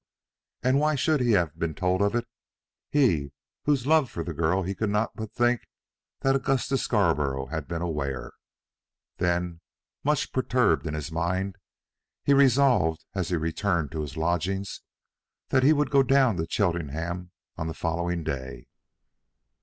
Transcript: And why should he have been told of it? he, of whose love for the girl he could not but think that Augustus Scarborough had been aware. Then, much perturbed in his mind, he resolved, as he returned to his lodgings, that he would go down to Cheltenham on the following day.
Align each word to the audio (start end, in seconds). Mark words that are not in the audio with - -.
And 0.63 0.79
why 0.79 0.95
should 0.95 1.21
he 1.21 1.33
have 1.33 1.59
been 1.59 1.75
told 1.75 2.01
of 2.01 2.15
it? 2.15 2.25
he, 2.89 3.25
of 3.25 3.31
whose 3.65 3.85
love 3.85 4.09
for 4.09 4.23
the 4.23 4.33
girl 4.33 4.63
he 4.63 4.73
could 4.73 4.89
not 4.89 5.15
but 5.15 5.31
think 5.31 5.61
that 6.21 6.35
Augustus 6.35 6.81
Scarborough 6.81 7.45
had 7.51 7.67
been 7.67 7.83
aware. 7.83 8.31
Then, 9.17 9.61
much 10.03 10.31
perturbed 10.33 10.87
in 10.87 10.95
his 10.95 11.11
mind, 11.11 11.59
he 12.23 12.33
resolved, 12.33 13.05
as 13.13 13.29
he 13.29 13.35
returned 13.35 13.91
to 13.91 14.01
his 14.01 14.17
lodgings, 14.17 14.81
that 15.49 15.61
he 15.61 15.71
would 15.71 15.91
go 15.91 16.01
down 16.01 16.35
to 16.37 16.47
Cheltenham 16.49 17.29
on 17.55 17.67
the 17.67 17.75
following 17.75 18.23
day. 18.23 18.65